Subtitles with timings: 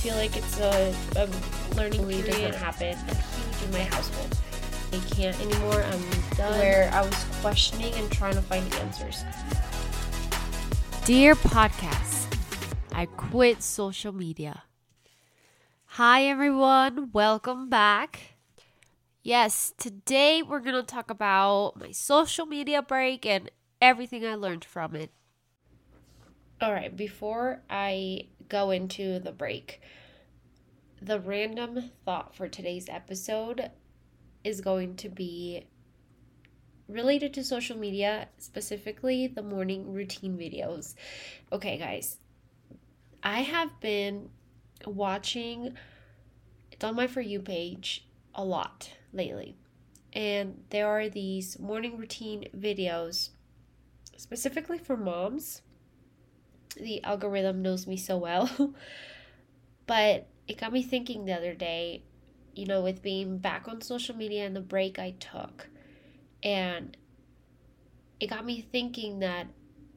[0.00, 1.28] feel like it's a, a
[1.76, 2.96] learning really doesn't happen
[3.64, 4.34] in my household.
[4.94, 5.82] I can't anymore.
[5.82, 6.00] I'm
[6.38, 6.58] done.
[6.58, 9.24] Where I was questioning and trying to find answers.
[11.04, 12.34] Dear podcast,
[12.92, 14.62] I quit social media.
[15.84, 18.36] Hi everyone, welcome back.
[19.22, 23.50] Yes, today we're going to talk about my social media break and
[23.82, 25.10] everything I learned from it.
[26.62, 29.80] All right, before I go into the break,
[31.00, 33.70] the random thought for today's episode
[34.44, 35.66] is going to be
[36.88, 40.94] related to social media, specifically the morning routine videos.
[41.50, 42.18] Okay, guys,
[43.22, 44.28] I have been
[44.84, 45.74] watching,
[46.70, 49.56] it's on my For You page a lot lately.
[50.12, 53.30] And there are these morning routine videos
[54.16, 55.62] specifically for moms
[56.76, 58.74] the algorithm knows me so well.
[59.86, 62.02] but it got me thinking the other day,
[62.54, 65.68] you know, with being back on social media and the break I took.
[66.42, 66.96] And
[68.18, 69.46] it got me thinking that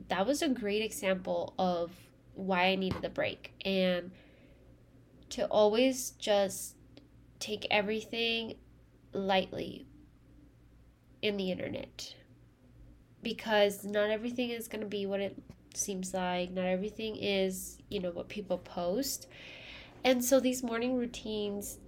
[0.10, 1.92] that was a great example of
[2.36, 3.54] why I needed the break.
[3.66, 4.12] And
[5.30, 6.76] to always just
[7.40, 8.56] take everything
[9.14, 9.86] lightly
[11.22, 12.16] in the internet
[13.24, 15.36] because not everything is going to be what it
[15.78, 19.28] seems like not everything is you know what people post.
[20.04, 21.80] And so these morning routines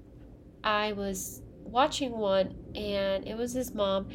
[0.64, 4.10] i was watching one and it was this mom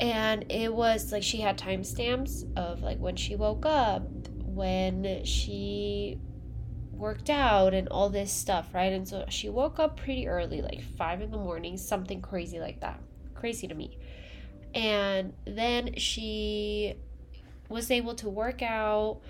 [0.00, 4.02] and it was like she had timestamps of like when she woke up
[4.44, 6.18] when she
[6.92, 8.92] worked out and all this stuff right?
[8.92, 12.80] And so she woke up pretty early like five in the morning something crazy like
[12.80, 13.00] that
[13.34, 13.98] crazy to me.
[14.74, 16.96] And then she
[17.68, 19.20] was able to work out,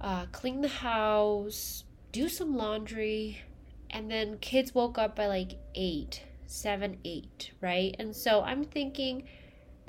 [0.00, 3.42] uh, clean the house, do some laundry,
[3.90, 7.94] and then kids woke up by like eight, seven, eight, right?
[7.98, 9.24] And so I'm thinking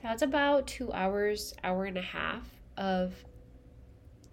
[0.02, 2.44] that's about two hours, hour and a half
[2.78, 3.14] of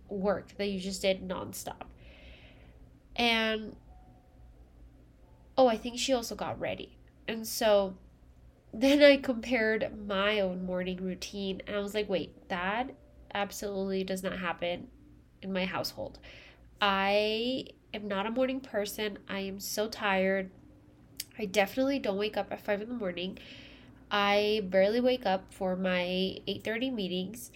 [0.09, 1.83] work that you just did nonstop.
[3.17, 3.75] And
[5.59, 6.97] oh, I think she also got ready.
[7.27, 7.97] And so
[8.75, 12.91] then I compared my own morning routine and I was like, wait, that
[13.37, 14.89] absolutely does not happen
[15.43, 16.19] in my household.
[16.81, 19.19] I am not a morning person.
[19.29, 20.51] I am so tired.
[21.39, 23.39] I definitely don't wake up at 5 in the morning.
[24.11, 27.51] I barely wake up for my 8:30 meetings.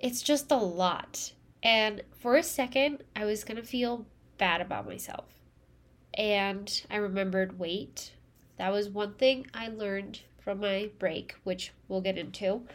[0.00, 1.32] It's just a lot.
[1.62, 4.06] And for a second, I was going to feel
[4.38, 5.24] bad about myself.
[6.12, 8.12] And I remembered, wait,
[8.58, 12.66] that was one thing I learned from my break, which we'll get into.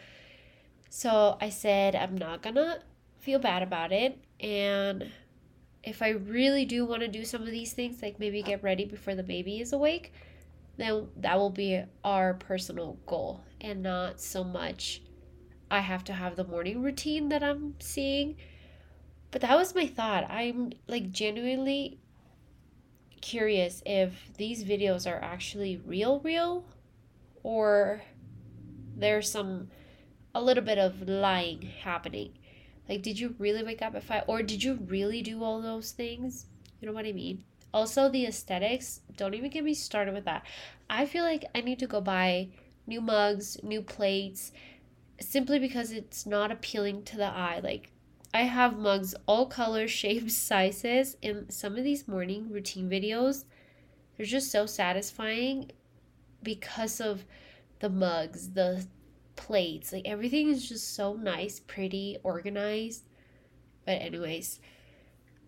[0.90, 2.80] So I said, I'm not gonna
[3.20, 4.18] feel bad about it.
[4.40, 5.10] And
[5.84, 8.84] if I really do want to do some of these things, like maybe get ready
[8.84, 10.12] before the baby is awake,
[10.76, 15.02] then that will be our personal goal and not so much
[15.70, 18.36] I have to have the morning routine that I'm seeing.
[19.30, 20.28] But that was my thought.
[20.28, 22.00] I'm like genuinely
[23.20, 26.64] curious if these videos are actually real, real,
[27.44, 28.02] or
[28.96, 29.68] there's some
[30.34, 32.32] a little bit of lying happening.
[32.88, 34.24] Like, did you really wake up at five?
[34.26, 36.46] Or did you really do all those things?
[36.80, 37.44] You know what I mean?
[37.72, 40.44] Also, the aesthetics, don't even get me started with that.
[40.88, 42.48] I feel like I need to go buy
[42.86, 44.50] new mugs, new plates,
[45.20, 47.60] simply because it's not appealing to the eye.
[47.62, 47.90] Like,
[48.34, 53.44] I have mugs all colors, shapes, sizes, and some of these morning routine videos,
[54.16, 55.70] they're just so satisfying
[56.42, 57.24] because of
[57.78, 58.86] the mugs, the
[59.36, 59.92] plates.
[59.92, 63.04] Like everything is just so nice, pretty, organized.
[63.86, 64.60] But, anyways,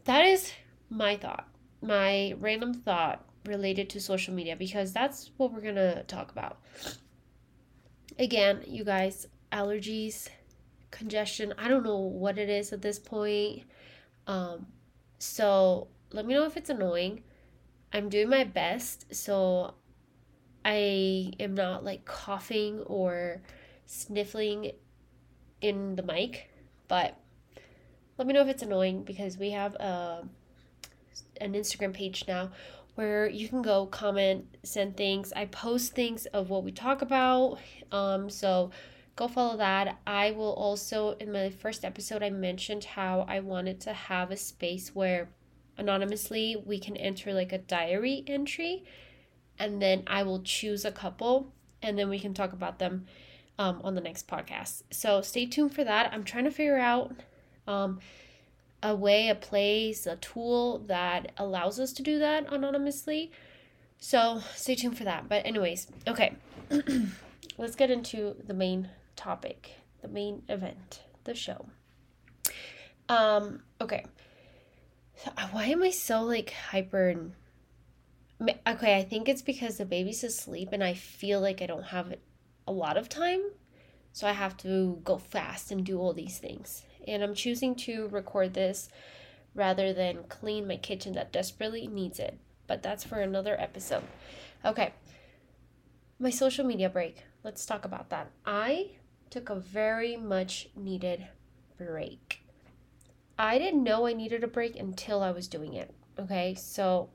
[0.04, 0.53] that is
[0.88, 1.48] my thought,
[1.81, 6.60] my random thought related to social media because that's what we're gonna talk about.
[8.19, 10.28] Again, you guys, allergies,
[10.91, 13.64] congestion, I don't know what it is at this point.
[14.26, 14.66] Um,
[15.19, 17.23] so let me know if it's annoying.
[17.93, 19.75] I'm doing my best, so
[20.64, 23.43] I am not like coughing or
[23.93, 24.73] sniffling
[25.61, 26.50] in the mic,
[26.89, 27.19] but
[28.17, 30.23] let me know if it's annoying because we have a uh,
[31.41, 32.50] an Instagram page now
[32.94, 35.33] where you can go comment, send things.
[35.35, 37.59] I post things of what we talk about.
[37.91, 38.71] Um, so
[39.17, 39.99] go follow that.
[40.06, 44.37] I will also in my first episode I mentioned how I wanted to have a
[44.37, 45.29] space where
[45.77, 48.85] anonymously we can enter like a diary entry
[49.59, 51.53] and then I will choose a couple
[51.83, 53.06] and then we can talk about them
[53.58, 54.82] um, on the next podcast.
[54.90, 56.12] So stay tuned for that.
[56.12, 57.14] I'm trying to figure out
[57.66, 58.00] um,
[58.82, 63.31] a way, a place, a tool that allows us to do that anonymously.
[63.99, 65.28] So stay tuned for that.
[65.28, 66.34] But, anyways, okay,
[67.58, 69.70] let's get into the main topic,
[70.00, 71.66] the main event, the show.
[73.08, 74.04] Um, okay.
[75.37, 77.32] Uh, why am I so like hyper and
[78.66, 82.12] okay, I think it's because the baby's asleep and I feel like I don't have
[82.73, 83.43] a lot of time.
[84.13, 86.85] So I have to go fast and do all these things.
[87.07, 88.89] And I'm choosing to record this
[89.55, 92.39] rather than clean my kitchen that desperately needs it.
[92.67, 94.05] But that's for another episode.
[94.65, 94.95] Okay.
[96.19, 97.25] My social media break.
[97.45, 98.31] Let's talk about that.
[98.47, 98.93] I
[99.31, 101.27] took a very much needed
[101.77, 102.41] break.
[103.39, 105.93] I didn't know I needed a break until I was doing it.
[106.19, 107.09] Okay, so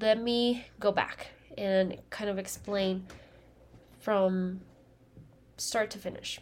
[0.00, 3.06] let me go back and kind of explain
[4.00, 4.60] from
[5.56, 6.40] start to finish.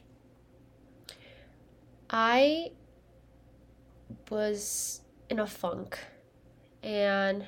[2.08, 2.70] I
[4.30, 5.98] was in a funk,
[6.82, 7.46] and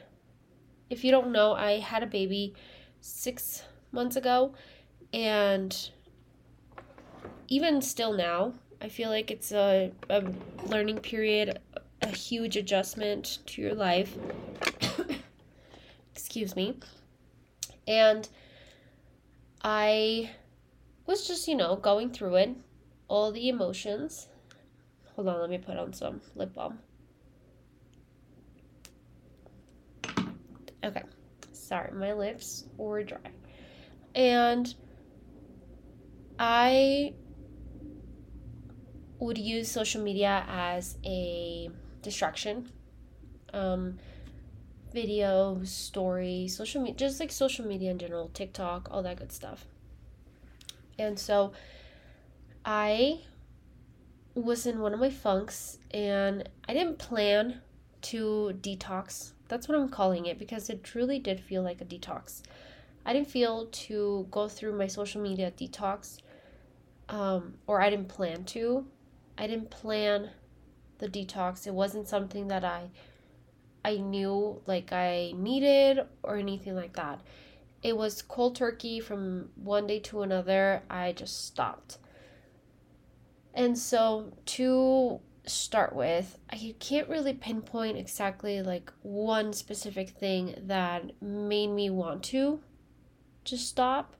[0.91, 2.55] if you don't know, I had a baby
[3.01, 3.62] six
[3.93, 4.55] months ago,
[5.15, 5.91] and
[7.49, 10.25] even still now, I feel like it's a, a
[10.67, 11.59] learning period,
[12.03, 14.17] a huge adjustment to your life.
[16.15, 16.79] Excuse me.
[17.87, 18.29] And
[19.62, 20.31] I
[21.07, 22.57] was just, you know, going through it,
[23.09, 24.29] all the emotions.
[25.15, 26.79] Hold on, let me put on some lip balm.
[30.83, 31.03] Okay.
[31.53, 33.19] Sorry, my lips were dry.
[34.15, 34.75] And
[36.39, 37.15] I
[39.19, 41.69] would use social media as a
[42.03, 42.71] distraction.
[43.53, 43.99] Um,
[44.92, 49.66] videos, stories, social media, just like social media in general, TikTok, all that good stuff.
[50.98, 51.52] And so
[52.64, 53.20] I
[54.34, 57.60] was in one of my funks and I didn't plan
[58.02, 59.32] to detox.
[59.48, 62.42] That's what I'm calling it because it truly did feel like a detox.
[63.04, 66.19] I didn't feel to go through my social media detox,
[67.08, 68.87] um, or I didn't plan to.
[69.38, 70.31] I didn't plan
[70.98, 71.66] the detox.
[71.66, 72.90] It wasn't something that I
[73.85, 77.21] I knew like I needed or anything like that.
[77.82, 80.82] It was cold turkey from one day to another.
[80.91, 81.99] I just stopped.
[83.55, 91.21] And so to start with, I can't really pinpoint exactly like one specific thing that
[91.23, 92.61] made me want to
[93.44, 94.15] just stop,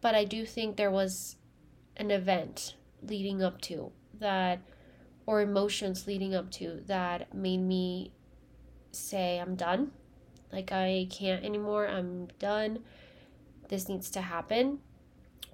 [0.00, 1.36] but I do think there was
[1.96, 4.60] an event leading up to that
[5.26, 8.12] or emotions leading up to that made me
[8.96, 9.92] say I'm done.
[10.52, 11.86] Like I can't anymore.
[11.86, 12.80] I'm done.
[13.68, 14.78] This needs to happen.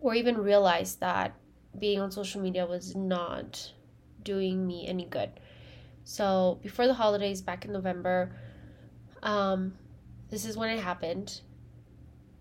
[0.00, 1.34] Or even realize that
[1.78, 3.72] being on social media was not
[4.22, 5.30] doing me any good.
[6.04, 8.32] So before the holidays back in November,
[9.22, 9.74] um,
[10.30, 11.40] this is when it happened.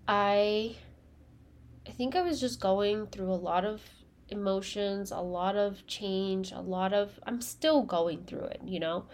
[0.08, 0.76] I
[1.88, 3.82] I think I was just going through a lot of
[4.30, 9.06] emotions, a lot of change, a lot of I'm still going through it, you know.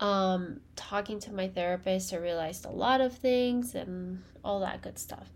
[0.00, 4.98] Um talking to my therapist, I realized a lot of things and all that good
[4.98, 5.30] stuff.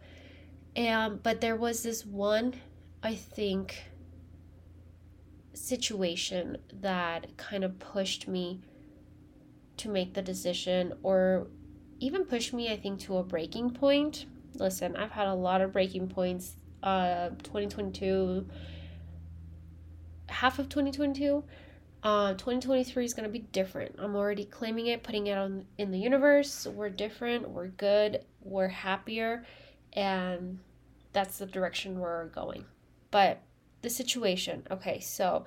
[0.75, 2.55] And but there was this one
[3.03, 3.85] I think
[5.53, 8.61] situation that kind of pushed me
[9.77, 11.47] to make the decision or
[12.01, 14.27] even pushed me I think to a breaking point.
[14.55, 18.47] Listen, I've had a lot of breaking points uh 2022
[20.29, 21.45] half of 2022.
[22.05, 23.95] Uh, 2023 is going to be different.
[23.99, 26.67] I'm already claiming it, putting it on in the universe.
[26.67, 29.47] We're different, we're good, we're happier,
[29.95, 30.59] and
[31.15, 32.67] that's the direction we're going.
[33.11, 33.41] But
[33.81, 35.47] the situation, okay, so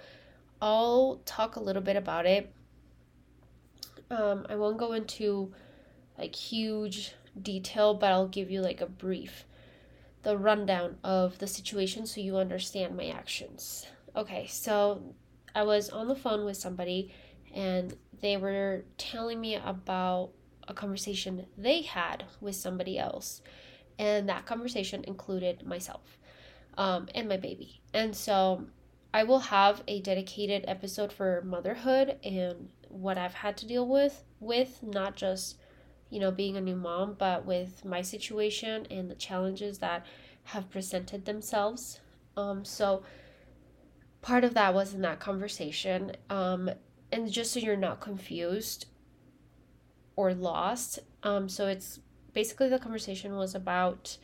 [0.60, 2.52] I'll talk a little bit about it.
[4.10, 5.54] Um, I won't go into
[6.18, 9.46] like huge detail, but I'll give you like a brief,
[10.24, 13.86] the rundown of the situation so you understand my actions.
[14.16, 15.14] Okay, so
[15.58, 17.12] I was on the phone with somebody
[17.52, 20.30] and they were telling me about
[20.68, 23.42] a conversation they had with somebody else.
[23.98, 26.20] And that conversation included myself
[26.78, 27.82] um, and my baby.
[27.92, 28.68] And so
[29.16, 34.24] I will have a dedicated episode for motherhood and what I've had to deal with,
[34.40, 35.58] with not just,
[36.12, 40.06] you know, being a new mom, but with my situation and the challenges that
[40.44, 42.00] have presented themselves.
[42.36, 43.02] Um, so
[44.22, 46.14] part of that was in that conversation.
[46.30, 46.70] Um,
[47.12, 48.88] and just so you're not confused
[50.16, 52.00] or lost, um, so it's
[52.34, 54.18] basically the conversation was about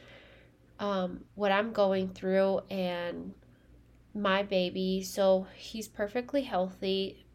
[0.79, 3.33] um, what I'm going through and
[4.13, 5.01] my baby.
[5.03, 7.25] So he's perfectly healthy.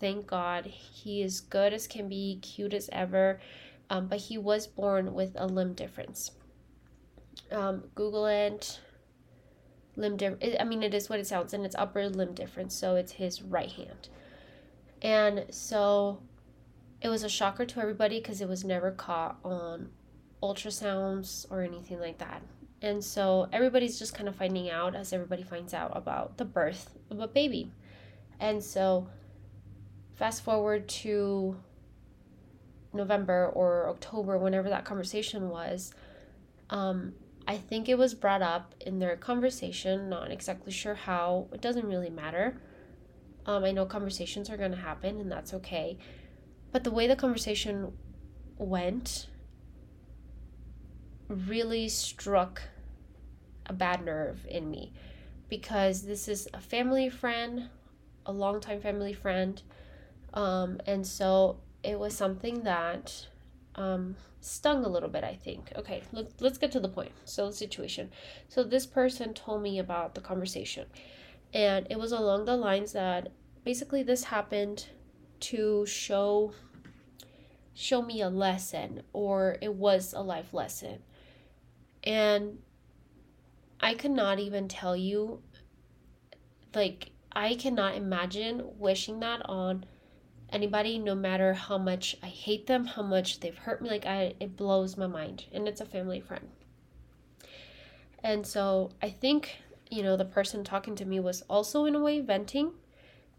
[0.00, 0.66] thank God.
[0.66, 3.40] He is good as can be, cute as ever,
[3.88, 6.32] um, but he was born with a limb difference.
[7.52, 8.80] Um, Google it.
[9.96, 10.38] Limb.
[10.60, 13.42] I mean, it is what it sounds, and it's upper limb difference, so it's his
[13.42, 14.08] right hand.
[15.02, 16.20] And so
[17.00, 19.90] it was a shocker to everybody because it was never caught on
[20.42, 22.42] ultrasounds or anything like that.
[22.82, 26.90] And so everybody's just kind of finding out as everybody finds out about the birth
[27.10, 27.72] of a baby.
[28.38, 29.08] And so
[30.14, 31.56] fast forward to
[32.92, 35.94] November or October, whenever that conversation was,
[36.70, 37.14] um,
[37.48, 41.46] I think it was brought up in their conversation, not exactly sure how.
[41.52, 42.60] It doesn't really matter.
[43.46, 45.96] Um, I know conversations are going to happen, and that's okay.
[46.72, 47.92] But the way the conversation
[48.58, 49.28] went
[51.28, 52.62] really struck
[53.66, 54.92] a bad nerve in me
[55.48, 57.68] because this is a family friend,
[58.24, 59.62] a longtime family friend.
[60.34, 63.26] Um, and so it was something that
[63.76, 65.72] um, stung a little bit, I think.
[65.76, 67.12] Okay, let, let's get to the point.
[67.24, 68.10] So, the situation.
[68.48, 70.86] So, this person told me about the conversation,
[71.54, 73.28] and it was along the lines that
[73.64, 74.86] basically this happened
[75.38, 76.52] to show
[77.74, 80.98] show me a lesson or it was a life lesson
[82.06, 82.58] and
[83.80, 85.42] I cannot even tell you,
[86.74, 89.84] like, I cannot imagine wishing that on
[90.50, 93.90] anybody, no matter how much I hate them, how much they've hurt me.
[93.90, 95.44] Like, I, it blows my mind.
[95.52, 96.48] And it's a family friend.
[98.22, 99.56] And so I think,
[99.90, 102.72] you know, the person talking to me was also in a way venting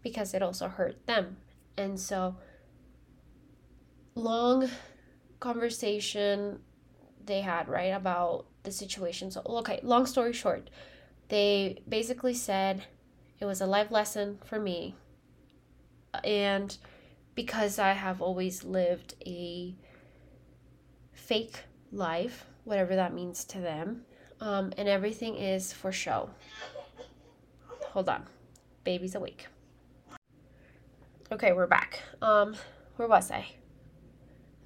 [0.02, 1.36] because it also hurt them.
[1.76, 2.36] And so,
[4.14, 4.68] long
[5.40, 6.60] conversation
[7.24, 9.30] they had, right, about the situation.
[9.30, 10.70] So, okay, long story short,
[11.28, 12.84] they basically said
[13.38, 14.94] it was a life lesson for me.
[16.24, 16.76] And
[17.38, 19.72] because I have always lived a
[21.12, 21.60] fake
[21.92, 24.02] life, whatever that means to them,
[24.40, 26.30] um, and everything is for show.
[27.92, 28.24] Hold on,
[28.82, 29.46] baby's awake.
[31.30, 32.02] Okay, we're back.
[32.20, 32.56] Um,
[32.96, 33.46] where was I?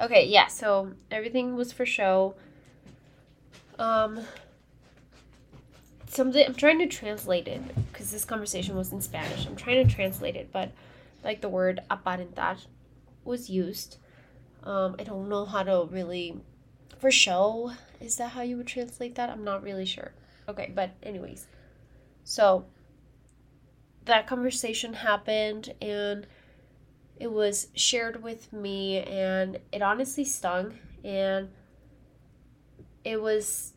[0.01, 2.37] Okay, yeah, so everything was for show.
[3.79, 4.19] Um,
[6.09, 7.61] something I'm trying to translate it
[7.93, 9.47] because this conversation was in Spanish.
[9.47, 10.73] I'm trying to translate it, but
[11.25, 12.59] like the word aparentar
[13.25, 13.99] was used.
[14.65, 16.41] Um, I don't know how to really
[16.99, 17.73] for show.
[18.01, 19.31] Is that how you would translate that?
[19.31, 20.13] I'm not really sure.
[20.49, 21.47] Okay, but anyways,
[22.25, 22.65] so
[24.05, 26.27] that conversation happened and
[27.19, 30.75] it was shared with me and it honestly stung
[31.05, 31.49] and
[33.05, 33.73] it was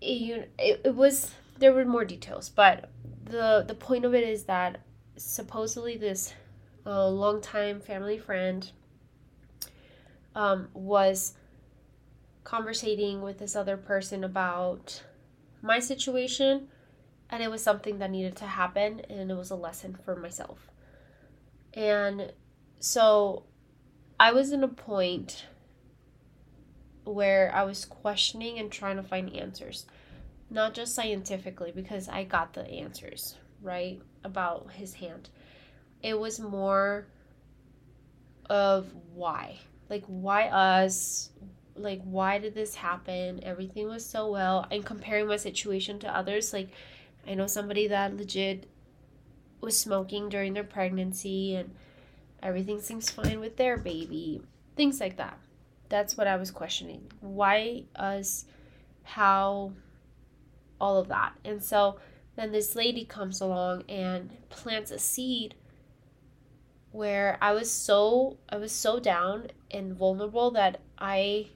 [0.00, 2.90] it, it, it was there were more details but
[3.24, 4.80] the the point of it is that
[5.16, 6.34] supposedly this
[6.84, 8.70] uh, longtime family friend
[10.34, 11.34] um, was
[12.44, 15.02] conversating with this other person about
[15.62, 16.68] my situation
[17.28, 20.70] and it was something that needed to happen and it was a lesson for myself
[21.74, 22.32] and
[22.78, 23.42] so
[24.20, 25.46] i was in a point
[27.06, 29.86] where I was questioning and trying to find answers.
[30.50, 35.28] Not just scientifically, because I got the answers, right, about his hand.
[36.02, 37.06] It was more
[38.48, 39.58] of why.
[39.88, 41.30] Like, why us?
[41.74, 43.40] Like, why did this happen?
[43.42, 44.66] Everything was so well.
[44.70, 46.68] And comparing my situation to others, like,
[47.26, 48.68] I know somebody that legit
[49.60, 51.74] was smoking during their pregnancy and
[52.42, 54.42] everything seems fine with their baby.
[54.76, 55.38] Things like that
[55.88, 57.10] that's what I was questioning.
[57.20, 58.44] Why us?
[59.02, 59.72] How?
[60.80, 61.32] All of that.
[61.44, 61.98] And so
[62.36, 65.54] then this lady comes along and plants a seed
[66.92, 71.48] where I was so I was so down and vulnerable that I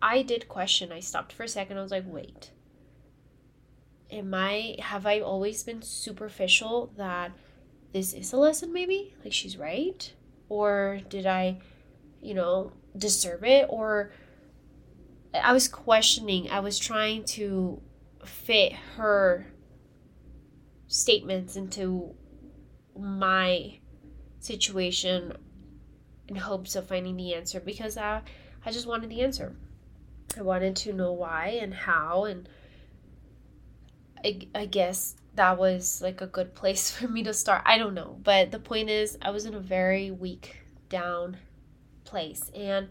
[0.00, 0.92] I did question.
[0.92, 1.78] I stopped for a second.
[1.78, 2.50] I was like, "Wait.
[4.10, 7.32] Am I have I always been superficial that
[7.92, 9.14] this is a lesson maybe?
[9.24, 10.12] Like she's right?
[10.48, 11.58] Or did I,
[12.22, 14.12] you know, deserve it or
[15.34, 16.50] I was questioning.
[16.50, 17.82] I was trying to
[18.24, 19.46] fit her
[20.88, 22.14] statements into
[22.98, 23.78] my
[24.40, 25.32] situation
[26.26, 28.22] in hopes of finding the answer because I
[28.64, 29.54] I just wanted the answer.
[30.36, 32.48] I wanted to know why and how and
[34.24, 37.62] I, I guess that was like a good place for me to start.
[37.64, 40.56] I don't know, but the point is I was in a very weak
[40.88, 41.36] down
[42.04, 42.50] place.
[42.54, 42.88] And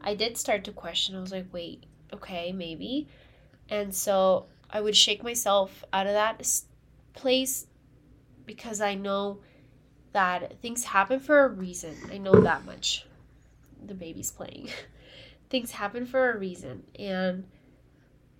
[0.00, 1.16] I did start to question.
[1.16, 3.08] I was like, wait, okay, maybe.
[3.68, 6.38] And so I would shake myself out of that
[7.14, 7.66] place
[8.46, 9.40] because I know
[10.12, 11.96] that things happen for a reason.
[12.10, 13.06] I know that much.
[13.84, 14.70] The baby's playing.
[15.50, 16.84] things happen for a reason.
[16.98, 17.44] And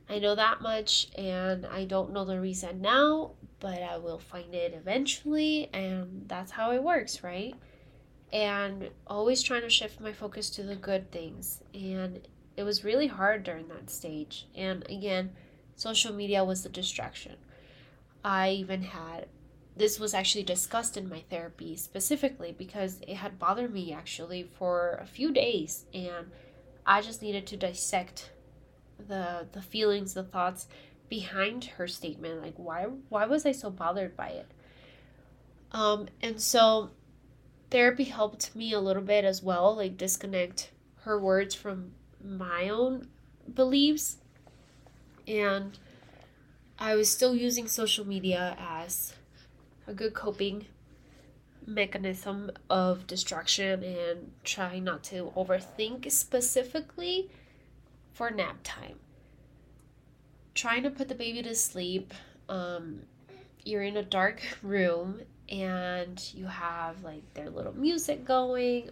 [0.09, 4.55] I know that much, and I don't know the reason now, but I will find
[4.55, 5.71] it eventually.
[5.73, 7.55] And that's how it works, right?
[8.33, 11.63] And always trying to shift my focus to the good things.
[11.75, 12.27] And
[12.57, 14.47] it was really hard during that stage.
[14.55, 15.33] And again,
[15.77, 17.37] social media was the distraction.
[18.25, 19.27] I even had
[19.77, 24.99] this was actually discussed in my therapy specifically because it had bothered me actually for
[25.01, 26.31] a few days and
[26.85, 28.31] I just needed to dissect
[28.99, 30.69] the the feelings, the thoughts
[31.09, 34.51] behind her statement like why why was I so bothered by it?
[35.73, 36.91] Um and so
[37.71, 43.09] therapy helped me a little bit as well like disconnect her words from my own
[43.53, 44.19] beliefs
[45.27, 45.79] and
[46.83, 49.15] I was still using social media as
[49.87, 50.67] a good coping
[51.65, 57.31] mechanism of distraction and trying not to overthink specifically
[58.13, 58.99] for nap time.
[60.57, 62.13] Trying to put the baby to sleep.
[62.49, 63.03] Um,
[63.65, 68.91] you're in a dark room and you have like their little music going,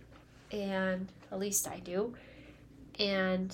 [0.52, 2.14] and at least I do.
[3.00, 3.52] And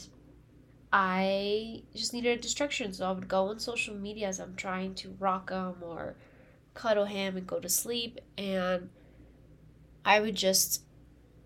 [0.99, 4.95] I just needed a distraction, so I would go on social media as I'm trying
[4.95, 6.17] to rock him or
[6.73, 8.19] cuddle him and go to sleep.
[8.39, 8.89] And
[10.07, 10.85] I would just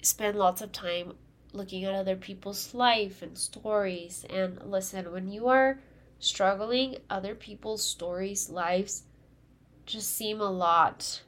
[0.03, 1.15] spend lots of time
[1.53, 4.25] looking at other people's life and stories.
[4.31, 5.81] And listen, when you are
[6.21, 9.03] struggling, other people's stories, lives
[9.85, 11.23] just seem a lot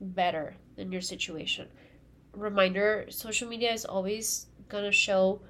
[0.00, 1.66] better than your situation.
[2.32, 5.40] Reminder social media is always to show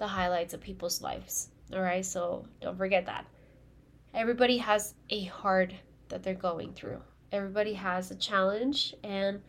[0.00, 1.50] the highlights of people's lives.
[1.72, 3.26] All right, so don't forget that.
[4.12, 5.76] Everybody has a hard
[6.08, 7.00] that they're going through.
[7.30, 9.40] Everybody has a challenge, and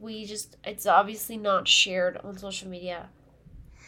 [0.00, 3.08] we just, it's obviously not shared on social media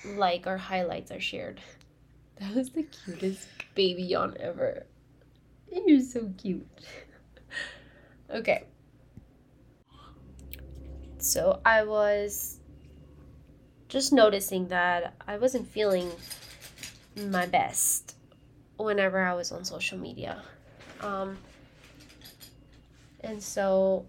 [0.07, 1.61] like our highlights are shared.
[2.39, 4.85] That was the cutest baby yawn ever.
[5.73, 6.67] You're so cute.
[8.31, 8.65] okay.
[11.17, 12.61] So I was
[13.97, 16.11] just noticing that I wasn't feeling
[17.17, 18.15] my best
[18.77, 20.43] whenever I was on social media.
[21.01, 21.39] Um,
[23.23, 24.05] and so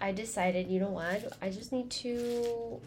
[0.00, 1.32] I decided, you know what?
[1.40, 2.80] I just need to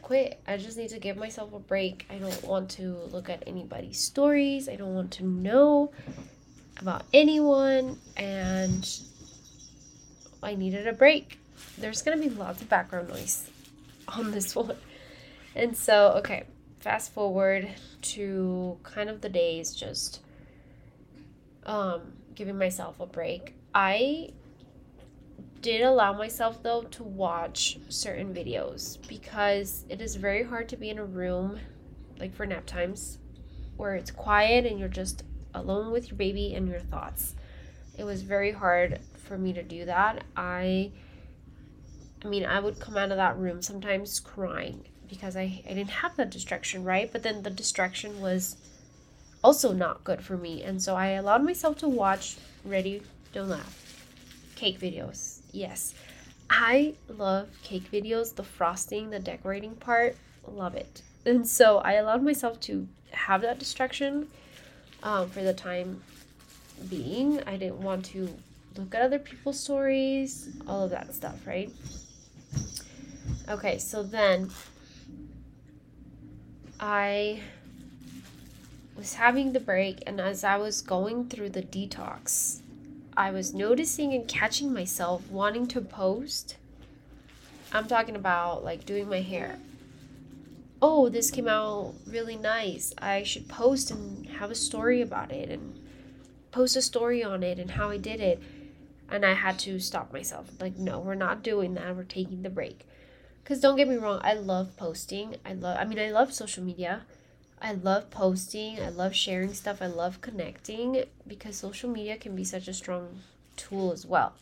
[0.00, 0.40] quit.
[0.48, 2.06] I just need to give myself a break.
[2.08, 4.70] I don't want to look at anybody's stories.
[4.70, 5.92] I don't want to know
[6.78, 7.98] about anyone.
[8.16, 8.88] And
[10.42, 11.38] I needed a break.
[11.76, 13.50] There's going to be lots of background noise
[14.16, 14.76] on this one.
[15.54, 16.44] And so, okay,
[16.80, 17.68] fast forward
[18.02, 20.20] to kind of the days just
[21.66, 23.54] um giving myself a break.
[23.74, 24.30] I
[25.60, 30.88] did allow myself though to watch certain videos because it is very hard to be
[30.88, 31.58] in a room
[32.18, 33.18] like for nap times
[33.76, 35.22] where it's quiet and you're just
[35.54, 37.34] alone with your baby and your thoughts.
[37.98, 40.24] It was very hard for me to do that.
[40.36, 40.92] I
[42.24, 45.90] I mean, I would come out of that room sometimes crying because I, I didn't
[45.90, 47.10] have that distraction, right?
[47.10, 48.56] But then the distraction was
[49.42, 50.62] also not good for me.
[50.62, 53.02] And so I allowed myself to watch Ready,
[53.32, 53.80] Don't Laugh
[54.60, 55.40] cake videos.
[55.52, 55.94] Yes.
[56.50, 61.00] I love cake videos, the frosting, the decorating part, love it.
[61.24, 64.28] And so I allowed myself to have that distraction
[65.02, 66.02] um, for the time
[66.90, 67.42] being.
[67.46, 68.28] I didn't want to
[68.76, 71.70] look at other people's stories, all of that stuff, right?
[73.48, 74.50] Okay, so then
[76.78, 77.40] I
[78.96, 82.60] was having the break, and as I was going through the detox,
[83.16, 86.56] I was noticing and catching myself wanting to post.
[87.72, 89.58] I'm talking about like doing my hair.
[90.82, 92.94] Oh, this came out really nice.
[92.98, 95.78] I should post and have a story about it and
[96.50, 98.42] post a story on it and how I did it.
[99.10, 100.50] And I had to stop myself.
[100.60, 101.96] Like, no, we're not doing that.
[101.96, 102.86] We're taking the break.
[103.42, 105.36] Because don't get me wrong, I love posting.
[105.44, 107.02] I love, I mean, I love social media.
[107.60, 108.80] I love posting.
[108.80, 109.82] I love sharing stuff.
[109.82, 113.20] I love connecting because social media can be such a strong
[113.56, 114.34] tool as well.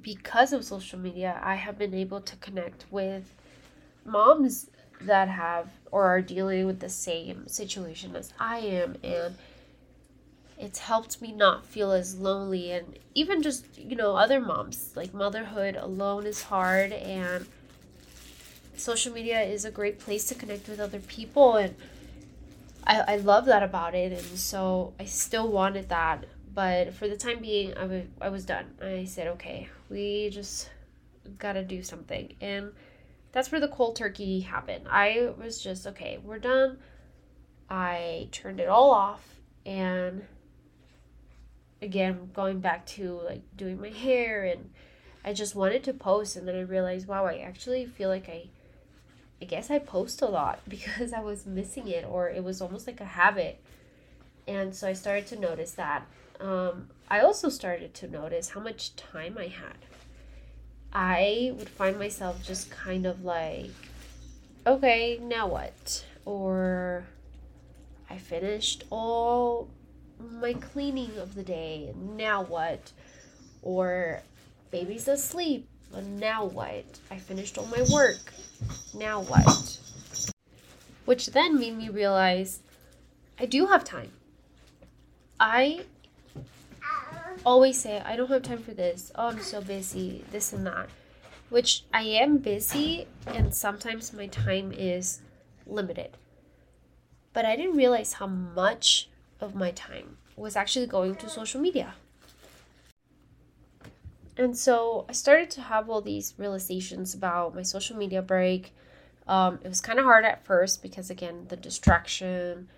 [0.00, 3.34] Because of social media, I have been able to connect with
[4.04, 9.36] moms that have or are dealing with the same situation as I am and
[10.58, 15.14] it's helped me not feel as lonely and even just you know other moms like
[15.14, 17.46] motherhood alone is hard and
[18.76, 21.74] social media is a great place to connect with other people and
[22.86, 26.24] I, I love that about it and so i still wanted that
[26.58, 28.74] but for the time being, I, w- I was done.
[28.82, 30.68] I said, okay, we just
[31.38, 32.34] gotta do something.
[32.40, 32.72] And
[33.30, 34.86] that's where the cold turkey happened.
[34.90, 36.78] I was just, okay, we're done.
[37.70, 40.26] I turned it all off and
[41.80, 44.70] again going back to like doing my hair and
[45.24, 48.48] I just wanted to post and then I realized wow I actually feel like I
[49.40, 52.86] I guess I post a lot because I was missing it or it was almost
[52.86, 53.60] like a habit.
[54.46, 56.06] And so I started to notice that.
[56.40, 59.76] Um, I also started to notice how much time I had.
[60.92, 63.70] I would find myself just kind of like
[64.66, 66.06] okay now what?
[66.24, 67.04] Or
[68.08, 69.68] I finished all
[70.20, 71.92] my cleaning of the day.
[71.96, 72.92] Now what?
[73.62, 74.22] Or
[74.70, 75.68] baby's asleep.
[76.02, 76.84] Now what?
[77.10, 78.32] I finished all my work.
[78.94, 79.78] Now what?
[81.04, 82.60] Which then made me realize
[83.38, 84.10] I do have time.
[85.40, 85.84] I
[87.46, 89.12] always say, I don't have time for this.
[89.14, 90.88] Oh, I'm so busy, this and that.
[91.48, 95.20] Which I am busy, and sometimes my time is
[95.66, 96.16] limited.
[97.32, 99.08] But I didn't realize how much
[99.40, 101.94] of my time was actually going to social media.
[104.36, 108.72] And so I started to have all these realizations about my social media break.
[109.26, 112.68] Um, it was kind of hard at first because, again, the distraction.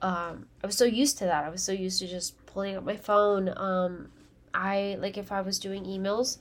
[0.00, 1.44] Um, I was so used to that.
[1.44, 3.52] I was so used to just pulling up my phone.
[3.56, 4.10] Um,
[4.54, 6.38] I, like, if I was doing emails,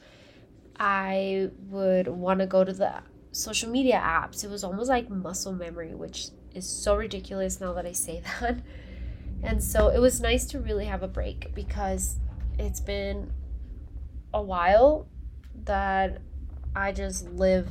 [0.80, 2.93] I would want to go to the
[3.32, 4.43] social media apps.
[4.43, 8.60] It was almost like muscle memory, which is so ridiculous now that I say that.
[9.43, 12.17] And so it was nice to really have a break because
[12.58, 13.32] it's been
[14.34, 15.08] a while
[15.65, 16.21] that
[16.76, 17.69] I just live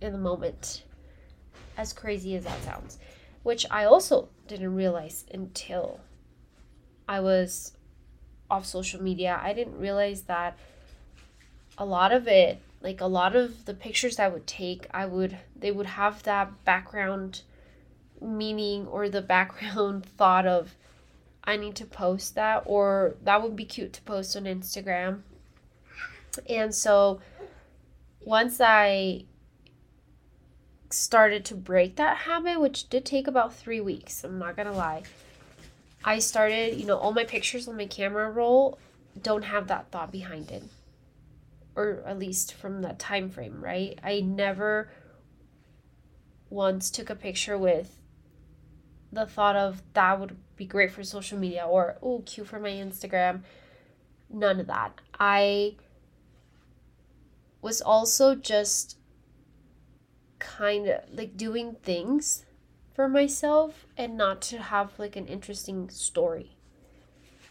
[0.00, 0.84] in the moment.
[1.76, 2.98] As crazy as that sounds,
[3.42, 6.00] which I also didn't realize until
[7.08, 7.72] I was
[8.50, 9.40] off social media.
[9.42, 10.58] I didn't realize that
[11.78, 15.38] a lot of it, like a lot of the pictures I would take, I would
[15.56, 17.42] they would have that background
[18.20, 20.74] meaning or the background thought of
[21.44, 25.22] I need to post that, or that would be cute to post on Instagram.
[26.48, 27.20] And so
[28.20, 29.24] once I
[30.90, 35.02] started to break that habit, which did take about three weeks, I'm not gonna lie,
[36.04, 38.78] I started, you know, all my pictures on my camera roll
[39.20, 40.64] don't have that thought behind it.
[41.76, 43.98] Or at least from that time frame, right?
[44.02, 44.90] I never
[46.48, 47.99] once took a picture with
[49.12, 52.70] the thought of that would be great for social media or oh cute for my
[52.70, 53.42] Instagram.
[54.28, 55.00] None of that.
[55.18, 55.76] I
[57.62, 58.96] was also just
[60.38, 62.44] kind of like doing things
[62.94, 66.56] for myself and not to have like an interesting story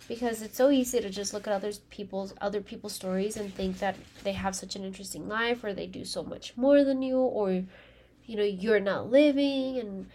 [0.07, 3.77] because it's so easy to just look at other people's other people's stories and think
[3.77, 7.17] that they have such an interesting life or they do so much more than you
[7.17, 7.63] or
[8.25, 10.07] you know you're not living and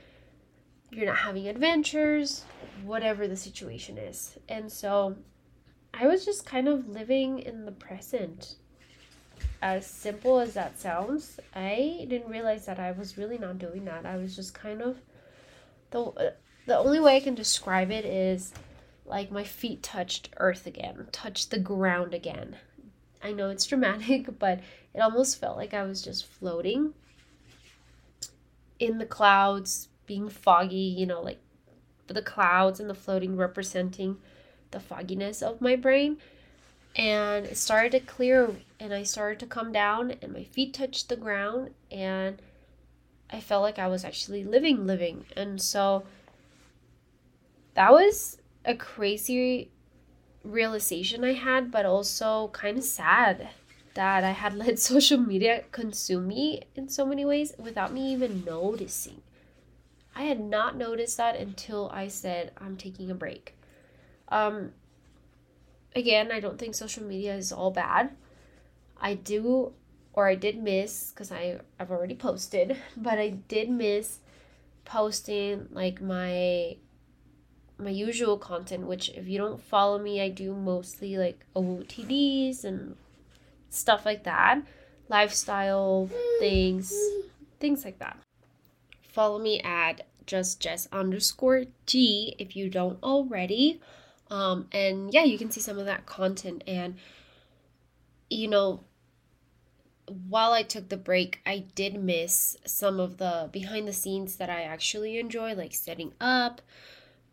[0.95, 2.45] you're not having adventures,
[2.85, 4.39] whatever the situation is.
[4.49, 5.17] And so
[5.93, 8.57] I was just kind of living in the present.
[9.63, 14.07] As simple as that sounds, I didn't realize that I was really not doing that.
[14.07, 14.99] I was just kind of
[15.91, 16.35] the
[16.67, 18.53] the only way I can describe it is
[19.07, 22.57] like my feet touched earth again, touched the ground again.
[23.23, 24.61] I know it's dramatic, but
[24.95, 26.95] it almost felt like I was just floating
[28.79, 31.41] in the clouds, being foggy, you know, like
[32.07, 34.19] the clouds and the floating representing
[34.71, 36.19] the fogginess of my brain.
[36.97, 41.09] And it started to clear and I started to come down and my feet touched
[41.09, 42.41] the ground and
[43.31, 45.25] I felt like I was actually living, living.
[45.37, 46.05] And so
[47.75, 49.71] that was a crazy
[50.45, 53.49] realization I had, but also kind of sad
[53.95, 58.45] that I had let social media consume me in so many ways without me even
[58.45, 59.23] noticing.
[60.17, 63.57] I had not noticed that until I said I'm taking a break.
[64.29, 64.73] Um,
[65.95, 68.11] again, I don't think social media is all bad.
[69.01, 69.73] I do,
[70.13, 74.21] or I did miss, because I've already posted, but I did miss
[74.85, 76.77] posting like my
[77.77, 78.87] my usual content.
[78.87, 82.97] Which if you don't follow me, I do mostly like OOTDs and
[83.69, 84.63] stuff like that,
[85.09, 86.95] lifestyle things,
[87.59, 88.17] things like that
[89.15, 93.81] follow me at just jess underscore g if you don't already
[94.31, 96.97] um and yeah you can see some of that content and
[98.31, 98.81] you know
[100.29, 104.51] while I took the break, I did miss some of the behind the scenes that
[104.51, 106.61] I actually enjoy, like setting up,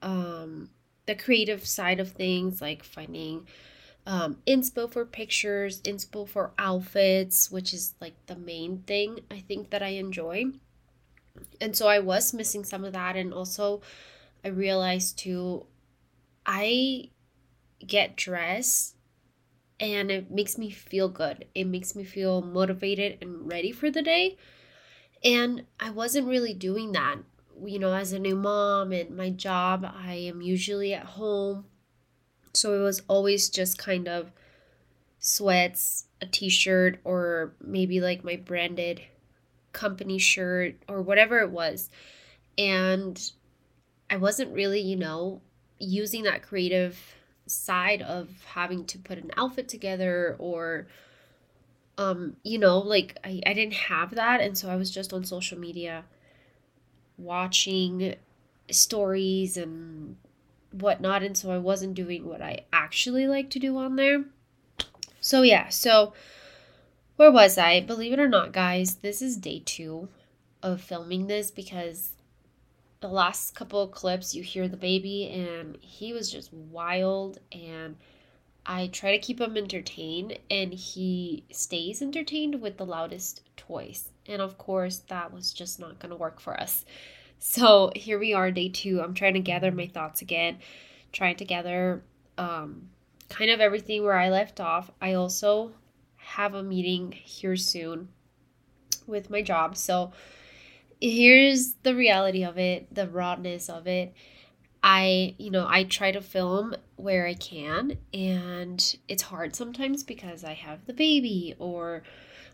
[0.01, 0.69] um,
[1.05, 3.47] the creative side of things, like finding
[4.05, 9.69] um, inspo for pictures, inspo for outfits, which is like the main thing I think
[9.71, 10.45] that I enjoy.
[11.59, 13.15] And so I was missing some of that.
[13.15, 13.81] And also,
[14.43, 15.65] I realized too,
[16.45, 17.09] I
[17.85, 18.95] get dressed
[19.79, 21.45] and it makes me feel good.
[21.55, 24.37] It makes me feel motivated and ready for the day.
[25.23, 27.17] And I wasn't really doing that.
[27.63, 31.65] You know, as a new mom and my job, I am usually at home.
[32.53, 34.31] So it was always just kind of
[35.19, 39.01] sweats, a t shirt, or maybe like my branded
[39.73, 41.89] company shirt or whatever it was.
[42.57, 43.31] And
[44.09, 45.41] I wasn't really, you know,
[45.79, 50.87] using that creative side of having to put an outfit together or
[51.97, 54.41] um you know like I, I didn't have that.
[54.41, 56.05] And so i was just on social media
[57.17, 58.15] watching
[58.69, 60.15] stories and
[60.71, 61.23] whatnot.
[61.23, 64.23] And so i wasn't doing what i actually like to do on there.
[65.19, 65.69] So yeah.
[65.69, 66.13] So
[67.21, 70.09] where was i believe it or not guys this is day two
[70.63, 72.13] of filming this because
[72.99, 77.95] the last couple of clips you hear the baby and he was just wild and
[78.65, 84.09] I try to keep him entertained and he stays entertained with the loudest toys.
[84.27, 86.85] And of course that was just not going to work for us.
[87.39, 89.01] So here we are day 2.
[89.01, 90.59] I'm trying to gather my thoughts again,
[91.11, 92.03] trying to gather
[92.37, 92.89] um
[93.29, 94.91] kind of everything where I left off.
[95.01, 95.71] I also
[96.35, 98.09] have a meeting here soon
[99.07, 99.75] with my job.
[99.75, 100.11] So
[100.99, 104.13] here's the reality of it, the rawness of it.
[104.83, 110.43] I, you know, I try to film where I can, and it's hard sometimes because
[110.43, 112.01] I have the baby or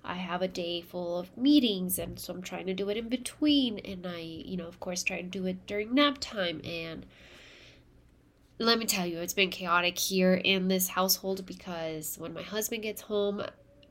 [0.03, 3.07] I have a day full of meetings, and so I'm trying to do it in
[3.07, 3.79] between.
[3.79, 6.61] And I, you know, of course, try to do it during nap time.
[6.65, 7.05] And
[8.59, 12.83] let me tell you, it's been chaotic here in this household because when my husband
[12.83, 13.43] gets home,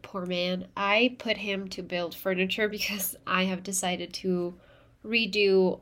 [0.07, 0.69] poor man.
[0.77, 4.55] I put him to build furniture because I have decided to
[5.05, 5.81] redo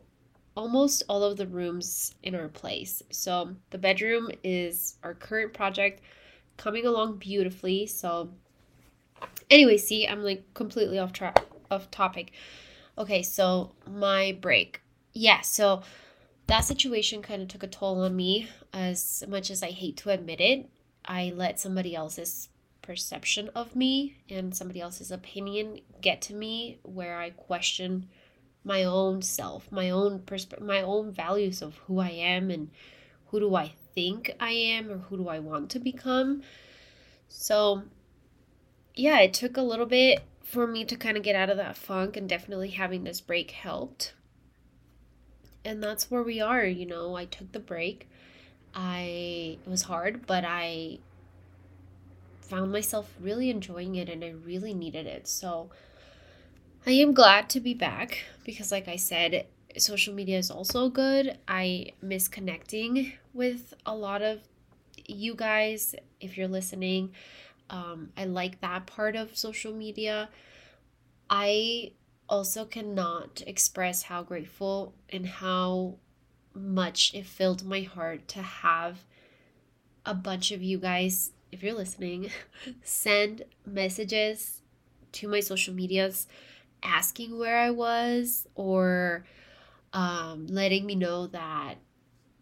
[0.56, 3.02] almost all of the rooms in our place.
[3.10, 6.00] So the bedroom is our current project
[6.56, 7.87] coming along beautifully.
[7.87, 8.30] So
[9.50, 12.32] anyway, see, I'm like completely off track off topic.
[12.96, 14.80] Okay, so my break.
[15.12, 15.82] Yeah, so
[16.46, 20.10] that situation kind of took a toll on me as much as I hate to
[20.10, 20.70] admit it.
[21.04, 22.48] I let somebody else's
[22.84, 28.08] perception of me and somebody else's opinion get to me where I question
[28.62, 32.70] my own self, my own persp- my own values of who I am and
[33.28, 36.42] who do I think I am or who do I want to become.
[37.28, 37.84] So
[38.94, 41.76] yeah, it took a little bit for me to kind of get out of that
[41.76, 44.12] funk and definitely having this break helped.
[45.64, 48.08] And that's where we are, you know, I took the break.
[48.74, 50.98] I it was hard, but I
[52.48, 55.26] found myself really enjoying it and I really needed it.
[55.26, 55.70] So
[56.87, 59.46] I am glad to be back because, like I said,
[59.78, 61.38] social media is also good.
[61.48, 64.40] I miss connecting with a lot of
[65.07, 67.12] you guys if you're listening.
[67.70, 70.28] Um, I like that part of social media.
[71.30, 71.92] I
[72.28, 75.96] also cannot express how grateful and how
[76.54, 79.04] much it filled my heart to have
[80.07, 82.30] a bunch of you guys if you're listening,
[82.82, 84.60] send messages
[85.12, 86.26] to my social medias
[86.82, 89.24] asking where I was or
[89.92, 91.76] um, letting me know that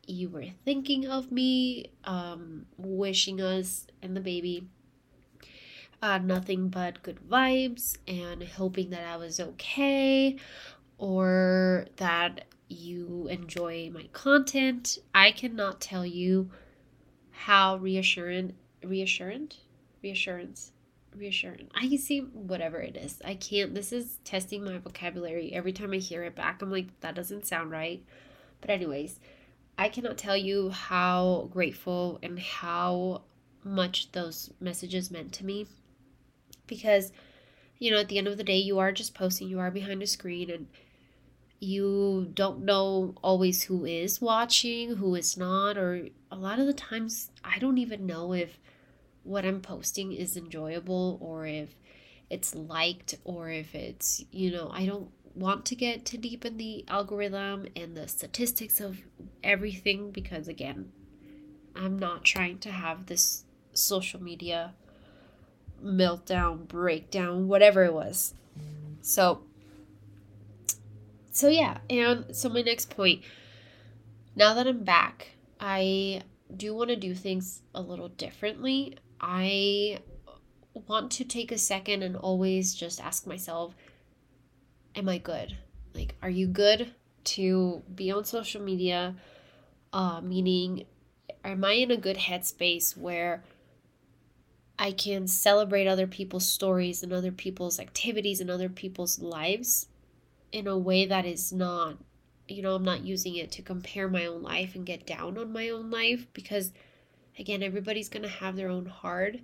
[0.07, 4.66] you were thinking of me, um, wishing us and the baby
[6.03, 10.37] uh, nothing but good vibes and hoping that I was okay
[10.98, 14.98] or that you enjoy my content.
[15.14, 16.51] I cannot tell you
[17.31, 19.59] how reassuring reassurant
[20.03, 20.73] reassurance
[21.16, 23.21] reassurance i can see whatever it is.
[23.25, 25.53] I can't this is testing my vocabulary.
[25.53, 28.03] Every time i hear it back i'm like that doesn't sound right.
[28.61, 29.18] But anyways
[29.79, 33.23] i cannot tell you how grateful and how
[33.64, 35.66] much those messages meant to me
[36.66, 37.12] because
[37.79, 40.03] you know at the end of the day you are just posting you are behind
[40.03, 40.66] a screen and
[41.61, 46.73] you don't know always who is watching who is not or a lot of the
[46.73, 48.59] times i don't even know if
[49.25, 51.75] what I'm posting is enjoyable or if
[52.31, 56.57] it's liked or if it's, you know, I don't want to get too deep in
[56.57, 59.01] the algorithm and the statistics of
[59.43, 60.93] everything because, again,
[61.75, 64.75] I'm not trying to have this social media
[65.83, 68.35] meltdown, breakdown, whatever it was.
[69.01, 69.43] So,
[71.33, 73.23] so yeah, and so my next point
[74.35, 76.23] now that I'm back, I
[76.55, 78.97] do want to do things a little differently.
[79.23, 80.01] I
[80.75, 83.75] want to take a second and always just ask myself,
[84.95, 85.57] Am I good?
[85.95, 86.93] Like, are you good
[87.25, 89.15] to be on social media?
[89.93, 90.85] Uh, meaning,
[91.45, 93.43] am I in a good headspace where
[94.79, 99.89] I can celebrate other people's stories and other people's activities and other people's lives
[100.51, 101.97] in a way that is not,
[102.49, 105.53] you know, I'm not using it to compare my own life and get down on
[105.53, 106.73] my own life because,
[107.38, 109.42] again, everybody's going to have their own hard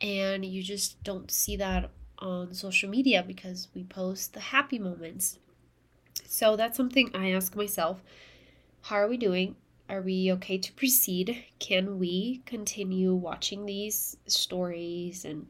[0.00, 5.38] and you just don't see that on social media because we post the happy moments.
[6.24, 8.02] So that's something I ask myself
[8.82, 9.56] how are we doing?
[9.88, 11.44] Are we okay to proceed?
[11.58, 15.48] Can we continue watching these stories and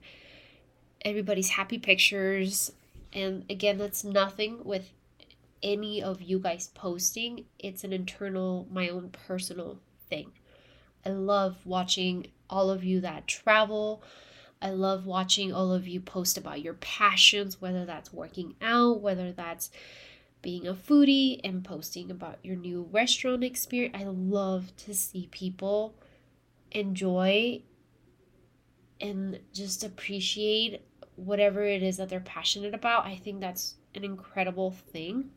[1.04, 2.72] everybody's happy pictures?
[3.12, 4.90] And again, that's nothing with
[5.62, 10.32] any of you guys posting, it's an internal, my own personal thing.
[11.08, 14.02] I love watching all of you that travel.
[14.60, 19.32] I love watching all of you post about your passions, whether that's working out, whether
[19.32, 19.70] that's
[20.42, 23.96] being a foodie and posting about your new restaurant experience.
[23.98, 25.94] I love to see people
[26.72, 27.62] enjoy
[29.00, 30.82] and just appreciate
[31.16, 33.06] whatever it is that they're passionate about.
[33.06, 35.30] I think that's an incredible thing.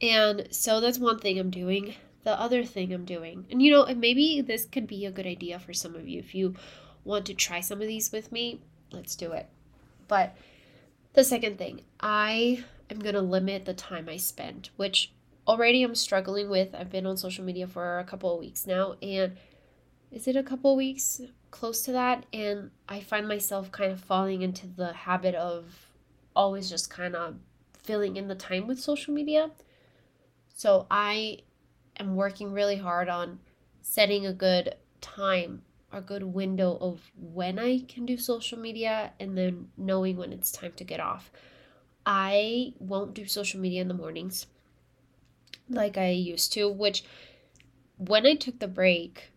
[0.00, 1.94] And so that's one thing I'm doing.
[2.24, 5.58] The other thing I'm doing, and you know, maybe this could be a good idea
[5.58, 6.20] for some of you.
[6.20, 6.54] If you
[7.04, 8.60] want to try some of these with me,
[8.92, 9.48] let's do it.
[10.06, 10.36] But
[11.14, 15.12] the second thing, I am going to limit the time I spend, which
[15.48, 16.74] already I'm struggling with.
[16.74, 19.36] I've been on social media for a couple of weeks now, and
[20.12, 22.26] is it a couple of weeks close to that?
[22.32, 25.88] And I find myself kind of falling into the habit of
[26.36, 27.36] always just kind of
[27.82, 29.50] filling in the time with social media.
[30.54, 31.38] So I
[31.98, 33.40] am working really hard on
[33.80, 39.36] setting a good time, a good window of when I can do social media, and
[39.36, 41.30] then knowing when it's time to get off.
[42.04, 44.46] I won't do social media in the mornings
[45.68, 47.04] like I used to, which
[47.96, 49.30] when I took the break,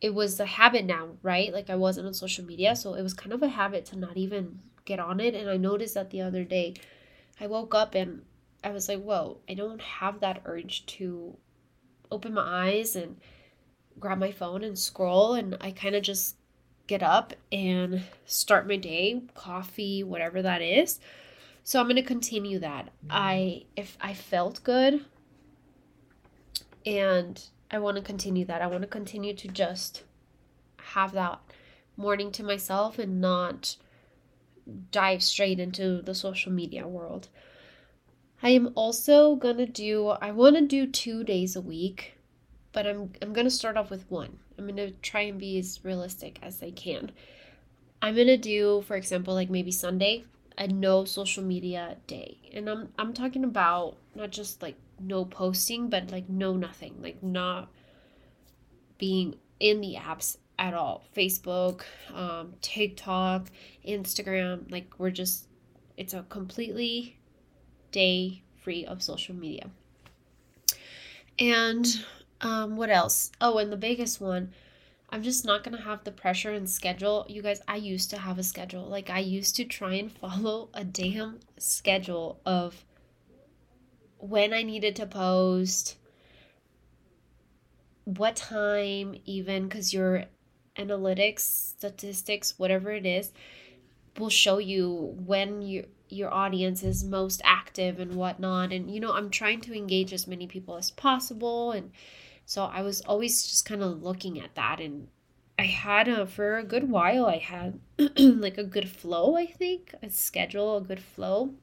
[0.00, 1.52] it was a habit now, right?
[1.52, 4.16] Like I wasn't on social media, so it was kind of a habit to not
[4.16, 5.34] even get on it.
[5.34, 6.74] And I noticed that the other day,
[7.40, 8.22] I woke up and
[8.62, 11.36] I was like, whoa, I don't have that urge to
[12.10, 13.16] open my eyes and
[13.98, 15.34] grab my phone and scroll.
[15.34, 16.36] And I kind of just
[16.86, 20.98] get up and start my day, coffee, whatever that is.
[21.62, 22.90] So I'm going to continue that.
[23.08, 25.04] I if I felt good
[26.84, 28.62] and I want to continue that.
[28.62, 30.02] I want to continue to just
[30.78, 31.38] have that
[31.96, 33.76] morning to myself and not
[34.90, 37.28] dive straight into the social media world.
[38.42, 42.16] I am also going to do I want to do 2 days a week,
[42.72, 44.38] but I'm I'm going to start off with one.
[44.58, 47.12] I'm going to try and be as realistic as I can.
[48.02, 50.24] I'm going to do for example like maybe Sunday
[50.56, 52.38] a no social media day.
[52.52, 57.22] And I'm I'm talking about not just like no posting, but like no nothing, like
[57.22, 57.68] not
[58.98, 61.04] being in the apps at all.
[61.16, 61.82] Facebook,
[62.14, 63.48] um, TikTok,
[63.86, 65.46] Instagram, like we're just
[65.96, 67.16] it's a completely
[67.90, 69.70] day free of social media.
[71.38, 71.86] And
[72.40, 73.30] um, what else?
[73.40, 74.52] Oh, and the biggest one
[75.12, 77.26] I'm just not going to have the pressure and schedule.
[77.28, 78.84] You guys, I used to have a schedule.
[78.84, 82.84] Like, I used to try and follow a damn schedule of
[84.18, 85.96] when I needed to post,
[88.04, 90.26] what time, even because your
[90.76, 93.32] analytics, statistics, whatever it is,
[94.18, 98.72] will show you when you your audience is most active and whatnot.
[98.72, 101.92] And you know, I'm trying to engage as many people as possible and
[102.44, 105.06] so I was always just kind of looking at that and
[105.56, 107.78] I had a for a good while I had
[108.18, 111.54] like a good flow, I think, a schedule, a good flow.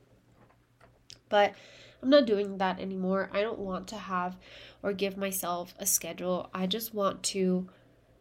[1.29, 1.55] But
[2.01, 3.29] I'm not doing that anymore.
[3.33, 4.37] I don't want to have
[4.83, 6.49] or give myself a schedule.
[6.53, 7.67] I just want to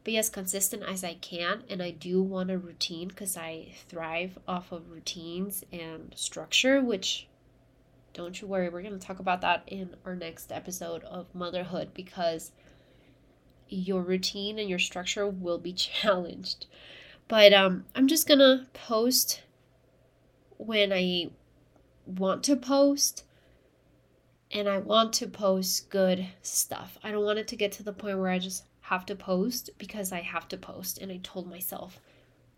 [0.06, 4.38] be as consistent as I can and I do want a routine cuz I thrive
[4.46, 7.26] off of routines and structure, which
[8.14, 11.92] don't you worry, we're going to talk about that in our next episode of motherhood
[11.92, 12.52] because
[13.68, 16.66] your routine and your structure will be challenged.
[17.28, 19.42] But um, I'm just going to post
[20.56, 21.30] when I
[22.06, 23.24] want to post
[24.52, 26.96] and I want to post good stuff.
[27.02, 29.70] I don't want it to get to the point where I just have to post
[29.78, 30.98] because I have to post.
[30.98, 32.00] And I told myself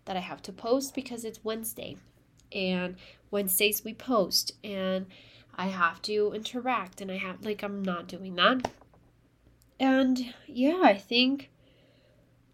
[0.04, 1.96] that I have to post because it's Wednesday.
[2.52, 2.96] And
[3.30, 4.52] Wednesdays we post.
[4.62, 5.06] And
[5.54, 8.70] I have to interact and I have like I'm not doing that.
[9.80, 11.50] And yeah, I think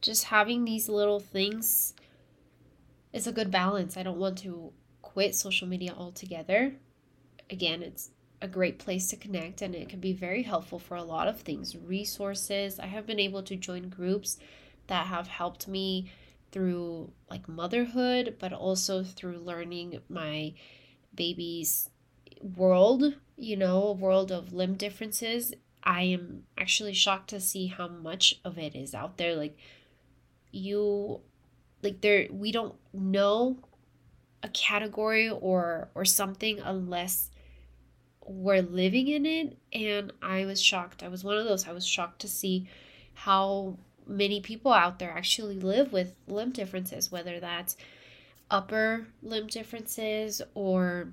[0.00, 1.94] just having these little things
[3.12, 3.96] is a good balance.
[3.96, 4.72] I don't want to
[5.02, 6.74] quit social media altogether.
[7.50, 8.10] Again, it's
[8.44, 11.40] a great place to connect and it can be very helpful for a lot of
[11.40, 12.78] things resources.
[12.78, 14.38] I have been able to join groups
[14.86, 16.12] that have helped me
[16.52, 20.52] through like motherhood but also through learning my
[21.14, 21.88] baby's
[22.56, 25.54] world you know a world of limb differences.
[25.82, 29.34] I am actually shocked to see how much of it is out there.
[29.36, 29.56] Like
[30.50, 31.20] you
[31.82, 33.56] like there we don't know
[34.42, 37.30] a category or or something unless
[38.26, 41.02] we're living in it and i was shocked.
[41.02, 42.68] I was one of those i was shocked to see
[43.14, 47.76] how many people out there actually live with limb differences whether that's
[48.50, 51.08] upper limb differences or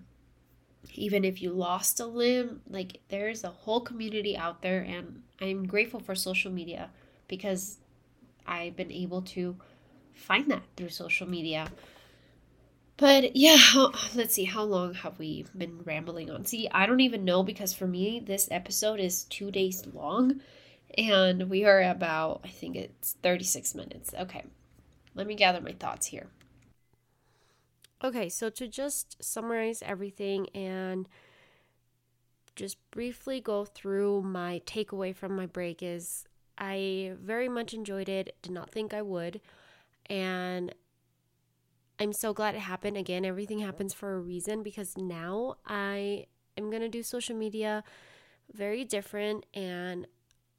[0.93, 5.65] even if you lost a limb like there's a whole community out there and i'm
[5.65, 6.89] grateful for social media
[7.27, 7.77] because
[8.45, 9.55] i've been able to
[10.13, 11.67] find that through social media
[13.01, 13.57] but yeah,
[14.15, 16.45] let's see, how long have we been rambling on?
[16.45, 20.39] See, I don't even know because for me, this episode is two days long
[20.97, 24.13] and we are about, I think it's 36 minutes.
[24.17, 24.43] Okay,
[25.15, 26.27] let me gather my thoughts here.
[28.03, 31.09] Okay, so to just summarize everything and
[32.55, 36.25] just briefly go through my takeaway from my break is
[36.55, 39.41] I very much enjoyed it, did not think I would,
[40.07, 40.73] and
[42.01, 42.97] I'm so glad it happened.
[42.97, 46.25] Again, everything happens for a reason because now I
[46.57, 47.83] am going to do social media
[48.51, 50.07] very different and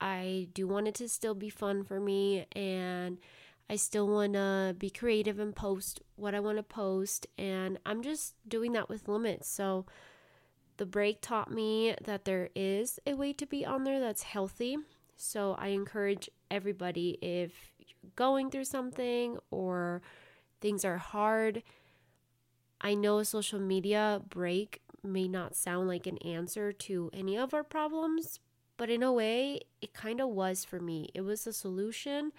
[0.00, 3.18] I do want it to still be fun for me and
[3.68, 8.04] I still want to be creative and post what I want to post and I'm
[8.04, 9.48] just doing that with limits.
[9.48, 9.84] So
[10.76, 14.76] the break taught me that there is a way to be on there that's healthy.
[15.16, 20.02] So I encourage everybody if you're going through something or
[20.62, 21.62] things are hard.
[22.80, 27.52] I know a social media break may not sound like an answer to any of
[27.52, 28.40] our problems,
[28.76, 31.10] but in a way, it kind of was for me.
[31.14, 32.32] It was a solution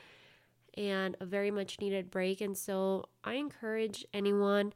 [0.76, 2.42] and a very much needed break.
[2.42, 4.74] And so I encourage anyone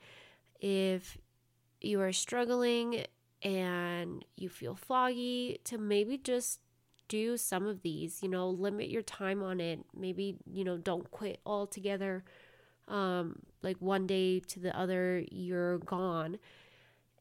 [0.60, 1.18] if
[1.82, 3.06] you are struggling
[3.42, 6.60] and you feel foggy to maybe just
[7.08, 9.80] do some of these, you know, limit your time on it.
[9.96, 12.24] Maybe, you know, don't quit altogether
[12.88, 16.38] um, like one day to the other you're gone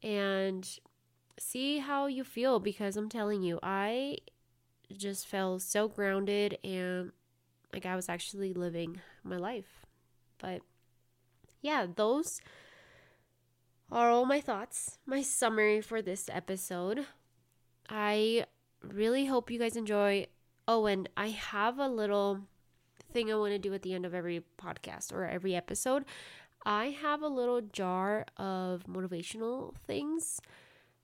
[0.02, 0.78] and
[1.38, 4.18] see how you feel because I'm telling you, I
[4.96, 7.12] just felt so grounded and
[7.72, 9.86] like I was actually living my life.
[10.38, 10.62] But
[11.60, 12.40] yeah, those
[13.90, 17.06] are all my thoughts, my summary for this episode.
[17.88, 18.46] I
[18.82, 20.26] really hope you guys enjoy.
[20.68, 22.40] Oh, and I have a little
[23.12, 26.04] thing I want to do at the end of every podcast or every episode.
[26.64, 30.40] I have a little jar of motivational things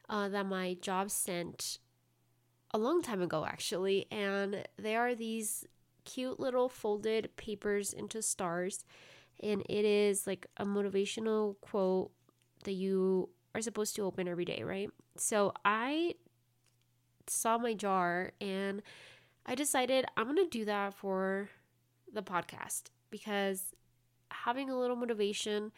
[0.09, 1.79] uh, that my job sent
[2.73, 4.07] a long time ago, actually.
[4.11, 5.65] And they are these
[6.05, 8.85] cute little folded papers into stars.
[9.43, 12.11] And it is like a motivational quote
[12.65, 14.91] that you are supposed to open every day, right?
[15.17, 16.15] So I
[17.27, 18.83] saw my jar and
[19.47, 21.49] I decided I'm going to do that for
[22.13, 23.75] the podcast because
[24.31, 25.73] having a little motivation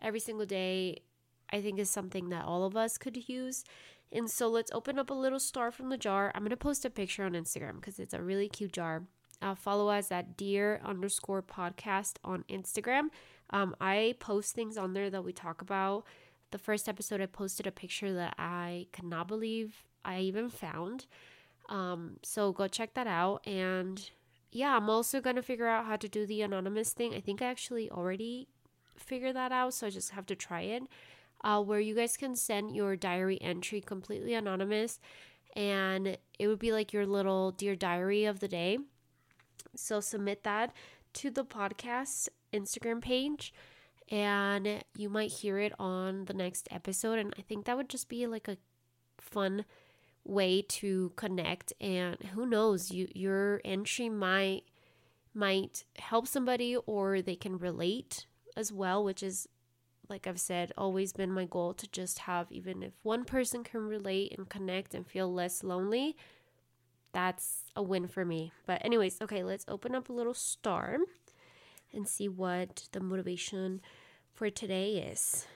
[0.00, 1.02] every single day,
[1.52, 3.64] I think, is something that all of us could use.
[4.10, 6.32] And so let's open up a little star from the jar.
[6.34, 9.02] I'm going to post a picture on Instagram because it's a really cute jar.
[9.40, 13.08] Uh, follow us at dear underscore podcast on Instagram.
[13.50, 16.04] Um, I post things on there that we talk about.
[16.50, 21.06] The first episode, I posted a picture that I could not believe I even found.
[21.68, 23.46] Um, so go check that out.
[23.46, 24.10] And
[24.50, 27.14] yeah, I'm also going to figure out how to do the anonymous thing.
[27.14, 28.48] I think I actually already
[28.96, 30.84] figured that out, so I just have to try it.
[31.44, 34.98] Uh, where you guys can send your diary entry completely anonymous,
[35.54, 38.78] and it would be like your little dear diary of the day.
[39.76, 40.72] So submit that
[41.14, 43.52] to the podcast Instagram page,
[44.08, 47.18] and you might hear it on the next episode.
[47.18, 48.56] And I think that would just be like a
[49.20, 49.64] fun
[50.28, 54.62] way to connect and who knows you your entry might
[55.34, 58.26] might help somebody or they can relate
[58.56, 59.48] as well which is
[60.08, 63.80] like I've said always been my goal to just have even if one person can
[63.80, 66.16] relate and connect and feel less lonely
[67.12, 68.52] that's a win for me.
[68.66, 70.98] But anyways okay let's open up a little star
[71.92, 73.80] and see what the motivation
[74.34, 75.46] for today is.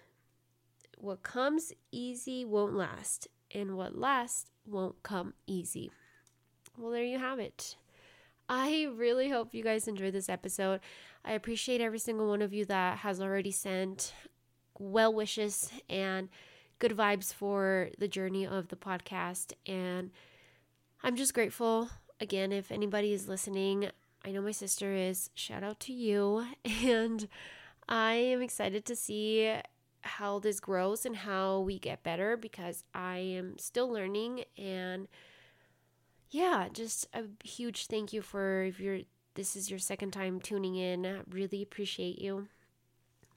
[0.97, 5.91] What comes easy won't last and what lasts won't come easy.
[6.79, 7.77] Well, there you have it.
[8.49, 10.81] I really hope you guys enjoyed this episode.
[11.25, 14.13] I appreciate every single one of you that has already sent
[14.79, 16.29] well wishes and
[16.79, 19.53] good vibes for the journey of the podcast.
[19.67, 20.11] And
[21.03, 21.91] I'm just grateful.
[22.21, 23.91] Again, if anybody is listening,
[24.25, 25.31] I know my sister is.
[25.35, 26.47] Shout out to you.
[26.85, 27.29] And
[27.89, 29.55] I am excited to see
[30.03, 35.09] how this grows and how we get better because I am still learning and
[36.31, 39.01] yeah, just a huge thank you for if you're
[39.35, 41.07] this is your second time tuning in.
[41.07, 42.49] I really appreciate you.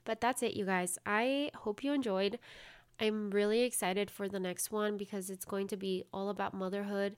[0.04, 0.98] But that's it, you guys.
[1.06, 2.38] I hope you enjoyed.
[3.00, 7.16] I'm really excited for the next one because it's going to be all about motherhood,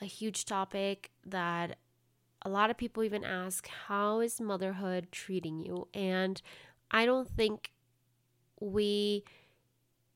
[0.00, 1.76] a huge topic that
[2.42, 5.88] a lot of people even ask, How is motherhood treating you?
[5.94, 6.40] And
[6.90, 7.72] I don't think
[8.60, 9.24] we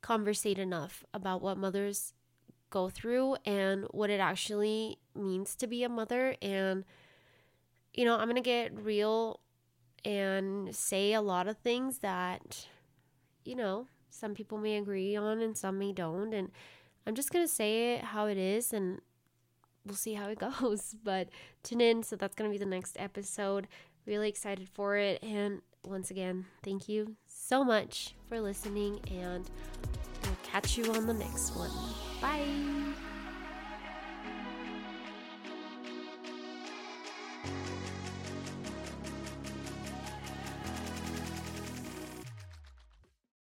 [0.03, 2.14] conversate enough about what mothers
[2.70, 6.36] go through and what it actually means to be a mother.
[6.41, 6.84] And,
[7.93, 9.41] you know, I'm going to get real
[10.05, 12.66] and say a lot of things that,
[13.45, 16.32] you know, some people may agree on and some may don't.
[16.32, 16.51] And
[17.07, 19.01] I'm just going to say it how it is and
[19.84, 20.95] we'll see how it goes.
[21.03, 21.28] But
[21.62, 22.03] tune in.
[22.03, 23.68] So that's going to be the next episode.
[24.07, 25.22] Really excited for it.
[25.22, 29.49] And once again, thank you so much for listening, and
[30.22, 31.70] we'll catch you on the next one.
[32.20, 33.10] Bye.